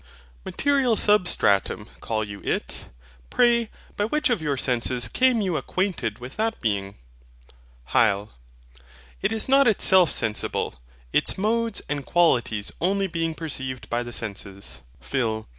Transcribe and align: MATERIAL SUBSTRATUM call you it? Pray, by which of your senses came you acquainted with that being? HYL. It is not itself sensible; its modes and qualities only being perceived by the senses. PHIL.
MATERIAL 0.45 0.95
SUBSTRATUM 0.95 1.87
call 1.99 2.23
you 2.23 2.41
it? 2.43 2.87
Pray, 3.29 3.69
by 3.95 4.05
which 4.05 4.31
of 4.31 4.41
your 4.41 4.57
senses 4.57 5.07
came 5.07 5.41
you 5.41 5.57
acquainted 5.57 6.17
with 6.17 6.37
that 6.37 6.59
being? 6.59 6.95
HYL. 7.91 8.29
It 9.21 9.31
is 9.31 9.47
not 9.47 9.67
itself 9.67 10.09
sensible; 10.09 10.73
its 11.13 11.37
modes 11.37 11.83
and 11.87 12.03
qualities 12.03 12.71
only 12.81 13.05
being 13.05 13.35
perceived 13.35 13.91
by 13.91 14.01
the 14.01 14.11
senses. 14.11 14.81
PHIL. 14.99 15.47